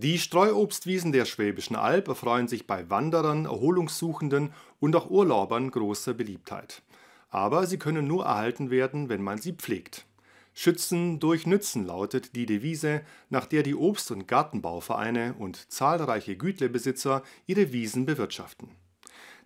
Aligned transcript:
Die 0.00 0.20
Streuobstwiesen 0.20 1.10
der 1.10 1.24
Schwäbischen 1.24 1.74
Alb 1.74 2.06
erfreuen 2.06 2.46
sich 2.46 2.68
bei 2.68 2.88
Wanderern, 2.88 3.46
Erholungssuchenden 3.46 4.52
und 4.78 4.94
auch 4.94 5.10
Urlaubern 5.10 5.72
großer 5.72 6.14
Beliebtheit. 6.14 6.82
Aber 7.30 7.66
sie 7.66 7.78
können 7.78 8.06
nur 8.06 8.24
erhalten 8.24 8.70
werden, 8.70 9.08
wenn 9.08 9.24
man 9.24 9.38
sie 9.38 9.54
pflegt. 9.54 10.06
Schützen 10.54 11.18
durch 11.18 11.48
Nützen 11.48 11.84
lautet 11.84 12.36
die 12.36 12.46
Devise, 12.46 13.00
nach 13.28 13.46
der 13.46 13.64
die 13.64 13.74
Obst- 13.74 14.12
und 14.12 14.28
Gartenbauvereine 14.28 15.34
und 15.36 15.68
zahlreiche 15.68 16.36
Gütlebesitzer 16.36 17.24
ihre 17.48 17.72
Wiesen 17.72 18.06
bewirtschaften. 18.06 18.68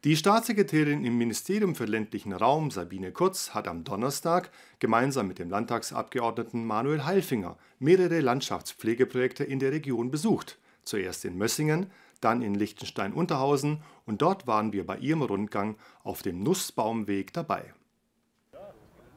Die 0.05 0.17
Staatssekretärin 0.17 1.05
im 1.05 1.17
Ministerium 1.17 1.77
für 1.77 1.85
ländlichen 1.85 2.33
Raum 2.33 2.73
Sabine 2.73 3.13
Kurz 3.13 3.55
hat 3.55 3.69
am 3.69 3.85
Donnerstag 3.85 4.51
gemeinsam 4.81 5.29
mit 5.29 5.39
dem 5.39 5.49
Landtagsabgeordneten 5.49 6.67
Manuel 6.67 7.05
Heilfinger 7.05 7.57
mehrere 7.79 8.19
Landschaftspflegeprojekte 8.19 9.45
in 9.45 9.61
der 9.61 9.71
Region 9.71 10.11
besucht. 10.11 10.59
Zuerst 10.83 11.25
in 11.25 11.39
Mössingen, 11.39 11.87
dann 12.21 12.43
in 12.43 12.57
Liechtenstein-Unterhausen 12.57 13.85
und 14.05 14.23
dort 14.23 14.49
waren 14.49 14.73
wir 14.73 14.85
bei 14.85 14.99
ihrem 14.99 15.23
Rundgang 15.23 15.77
auf 16.03 16.23
dem 16.23 16.43
Nussbaumweg 16.43 17.33
dabei. 17.33 17.73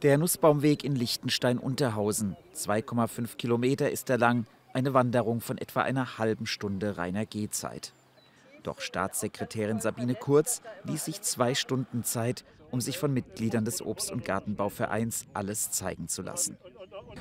Der 0.03 0.19
Nussbaumweg 0.19 0.83
in 0.83 0.95
Liechtenstein-Unterhausen. 0.95 2.37
2,5 2.53 3.37
Kilometer 3.37 3.89
ist 3.89 4.11
er 4.11 4.19
lang, 4.19 4.45
eine 4.71 4.93
Wanderung 4.93 5.41
von 5.41 5.57
etwa 5.57 5.81
einer 5.81 6.19
halben 6.19 6.45
Stunde 6.45 6.97
reiner 6.97 7.25
Gehzeit. 7.25 7.91
Doch 8.65 8.81
Staatssekretärin 8.81 9.79
Sabine 9.79 10.15
Kurz 10.15 10.61
ließ 10.85 11.05
sich 11.05 11.21
zwei 11.21 11.53
Stunden 11.53 12.03
Zeit, 12.03 12.43
um 12.71 12.81
sich 12.81 12.97
von 12.97 13.13
Mitgliedern 13.13 13.63
des 13.63 13.81
Obst- 13.81 14.11
und 14.11 14.25
Gartenbauvereins 14.25 15.25
alles 15.33 15.69
zeigen 15.69 16.07
zu 16.07 16.23
lassen. 16.23 16.57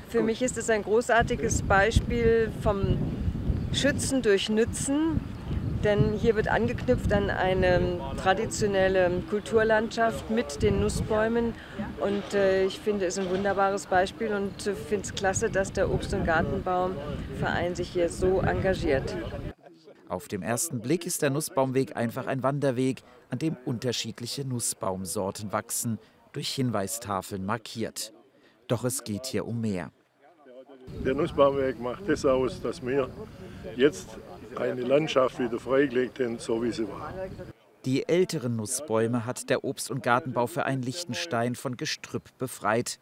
Für 0.08 0.22
mich 0.22 0.40
ist 0.40 0.56
es 0.56 0.70
ein 0.70 0.82
großartiges 0.82 1.62
Beispiel 1.62 2.50
vom 2.62 2.96
Schützen 3.72 4.22
durch 4.22 4.48
Nützen. 4.48 5.20
Denn 5.84 6.14
hier 6.14 6.34
wird 6.34 6.48
angeknüpft 6.48 7.12
an 7.12 7.28
eine 7.28 8.00
traditionelle 8.16 9.22
Kulturlandschaft 9.28 10.30
mit 10.30 10.62
den 10.62 10.80
Nussbäumen. 10.80 11.52
Und 12.00 12.32
äh, 12.32 12.64
ich 12.64 12.80
finde 12.80 13.04
es 13.04 13.18
ein 13.18 13.28
wunderbares 13.28 13.84
Beispiel 13.86 14.32
und 14.32 14.66
äh, 14.66 14.74
finde 14.74 15.04
es 15.04 15.14
klasse, 15.14 15.50
dass 15.50 15.72
der 15.72 15.90
Obst- 15.90 16.14
und 16.14 16.24
Gartenbaumverein 16.24 17.74
sich 17.74 17.90
hier 17.90 18.08
so 18.08 18.40
engagiert. 18.40 19.14
Auf 20.14 20.28
dem 20.28 20.42
ersten 20.42 20.80
Blick 20.80 21.06
ist 21.06 21.22
der 21.22 21.30
Nussbaumweg 21.30 21.96
einfach 21.96 22.28
ein 22.28 22.44
Wanderweg, 22.44 23.02
an 23.30 23.40
dem 23.40 23.56
unterschiedliche 23.64 24.44
Nussbaumsorten 24.44 25.50
wachsen, 25.50 25.98
durch 26.32 26.50
Hinweistafeln 26.50 27.44
markiert. 27.44 28.12
Doch 28.68 28.84
es 28.84 29.02
geht 29.02 29.26
hier 29.26 29.44
um 29.44 29.60
mehr. 29.60 29.90
Der 31.04 31.14
Nussbaumweg 31.14 31.80
macht 31.80 32.08
das 32.08 32.24
aus, 32.24 32.62
dass 32.62 32.80
wir 32.86 33.10
jetzt 33.74 34.08
eine 34.54 34.82
Landschaft 34.82 35.40
wieder 35.40 35.58
freigelegt 35.58 36.20
haben, 36.20 36.38
so 36.38 36.62
wie 36.62 36.70
sie 36.70 36.86
war. 36.86 37.12
Die 37.84 38.08
älteren 38.08 38.54
Nussbäume 38.54 39.26
hat 39.26 39.50
der 39.50 39.64
Obst- 39.64 39.90
und 39.90 40.04
Gartenbauverein 40.04 40.80
Liechtenstein 40.80 41.56
von 41.56 41.76
Gestrüpp 41.76 42.38
befreit. 42.38 43.00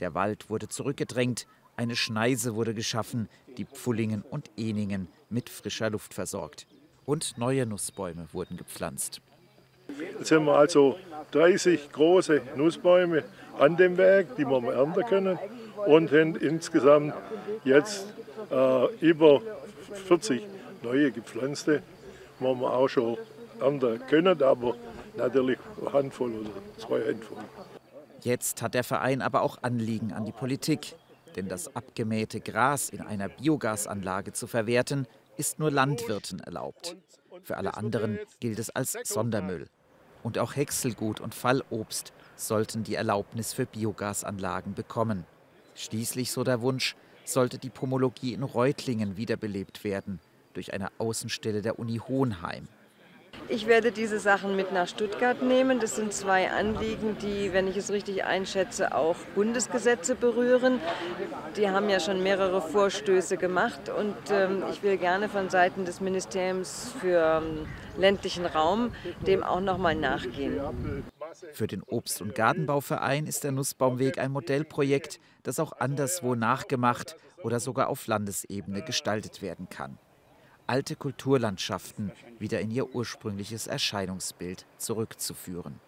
Der 0.00 0.14
Wald 0.14 0.48
wurde 0.48 0.68
zurückgedrängt, 0.68 1.46
eine 1.76 1.96
Schneise 1.96 2.54
wurde 2.54 2.74
geschaffen, 2.74 3.28
die 3.56 3.64
Pfullingen 3.64 4.22
und 4.22 4.50
Eningen 4.56 5.08
mit 5.30 5.48
frischer 5.48 5.90
Luft 5.90 6.14
versorgt. 6.14 6.66
Und 7.04 7.36
neue 7.36 7.66
Nussbäume 7.66 8.28
wurden 8.32 8.56
gepflanzt. 8.56 9.20
Jetzt 10.18 10.32
haben 10.32 10.46
wir 10.46 10.56
also 10.56 10.98
30 11.32 11.92
große 11.92 12.42
Nussbäume 12.56 13.24
an 13.58 13.76
dem 13.76 13.96
Werk, 13.96 14.36
die 14.36 14.44
wir 14.44 14.72
ernten 14.72 15.04
können 15.06 15.38
und 15.86 16.10
haben 16.12 16.36
insgesamt 16.36 17.14
jetzt 17.64 18.06
äh, 18.50 18.94
über 19.00 19.42
40 20.06 20.42
neue 20.82 21.10
gepflanzte, 21.12 21.82
die 22.40 22.44
wir 22.44 22.72
auch 22.72 22.88
schon 22.88 23.18
ernten 23.60 24.00
können, 24.08 24.42
aber 24.42 24.74
natürlich 25.16 25.58
eine 25.80 25.92
Handvoll 25.92 26.32
oder 26.32 26.50
zwei 26.78 27.00
Handvoll. 27.06 27.38
Jetzt 28.22 28.62
hat 28.62 28.74
der 28.74 28.84
Verein 28.84 29.20
aber 29.20 29.42
auch 29.42 29.58
Anliegen 29.62 30.12
an 30.12 30.24
die 30.24 30.32
Politik. 30.32 30.94
Denn 31.36 31.48
das 31.48 31.74
abgemähte 31.74 32.40
Gras 32.40 32.88
in 32.88 33.00
einer 33.00 33.28
Biogasanlage 33.28 34.32
zu 34.32 34.46
verwerten, 34.46 35.06
ist 35.36 35.58
nur 35.58 35.70
Landwirten 35.70 36.40
erlaubt. 36.40 36.96
Für 37.42 37.56
alle 37.56 37.76
anderen 37.76 38.18
gilt 38.40 38.58
es 38.58 38.70
als 38.70 38.96
Sondermüll. 39.04 39.68
Und 40.22 40.38
auch 40.38 40.56
Häckselgut 40.56 41.20
und 41.20 41.34
Fallobst 41.34 42.12
sollten 42.36 42.84
die 42.84 42.94
Erlaubnis 42.94 43.52
für 43.52 43.66
Biogasanlagen 43.66 44.74
bekommen. 44.74 45.26
Schließlich, 45.74 46.30
so 46.30 46.44
der 46.44 46.62
Wunsch, 46.62 46.96
sollte 47.24 47.58
die 47.58 47.70
Pomologie 47.70 48.32
in 48.32 48.42
Reutlingen 48.42 49.16
wiederbelebt 49.16 49.84
werden 49.84 50.20
durch 50.52 50.72
eine 50.72 50.88
Außenstelle 50.98 51.62
der 51.62 51.78
Uni 51.78 51.98
Hohenheim. 51.98 52.68
Ich 53.48 53.66
werde 53.66 53.92
diese 53.92 54.18
Sachen 54.18 54.56
mit 54.56 54.72
nach 54.72 54.88
Stuttgart 54.88 55.42
nehmen. 55.42 55.78
Das 55.78 55.96
sind 55.96 56.12
zwei 56.12 56.50
Anliegen, 56.50 57.18
die, 57.18 57.52
wenn 57.52 57.68
ich 57.68 57.76
es 57.76 57.90
richtig 57.90 58.24
einschätze, 58.24 58.94
auch 58.94 59.16
Bundesgesetze 59.34 60.14
berühren. 60.14 60.80
Die 61.56 61.68
haben 61.68 61.90
ja 61.90 62.00
schon 62.00 62.22
mehrere 62.22 62.62
Vorstöße 62.62 63.36
gemacht 63.36 63.90
und 63.90 64.16
ähm, 64.30 64.64
ich 64.70 64.82
will 64.82 64.96
gerne 64.96 65.28
von 65.28 65.50
Seiten 65.50 65.84
des 65.84 66.00
Ministeriums 66.00 66.92
für 67.00 67.42
ähm, 67.42 67.66
ländlichen 67.98 68.46
Raum 68.46 68.92
dem 69.26 69.42
auch 69.42 69.60
noch 69.60 69.78
mal 69.78 69.94
nachgehen. 69.94 70.60
Für 71.52 71.66
den 71.66 71.82
Obst- 71.82 72.22
und 72.22 72.34
Gartenbauverein 72.34 73.26
ist 73.26 73.44
der 73.44 73.52
Nussbaumweg 73.52 74.18
ein 74.18 74.32
Modellprojekt, 74.32 75.20
das 75.42 75.60
auch 75.60 75.72
anderswo 75.72 76.34
nachgemacht 76.34 77.16
oder 77.42 77.60
sogar 77.60 77.88
auf 77.88 78.06
Landesebene 78.06 78.82
gestaltet 78.82 79.42
werden 79.42 79.68
kann 79.68 79.98
alte 80.66 80.96
Kulturlandschaften 80.96 82.12
wieder 82.38 82.60
in 82.60 82.70
ihr 82.70 82.94
ursprüngliches 82.94 83.66
Erscheinungsbild 83.66 84.66
zurückzuführen. 84.78 85.80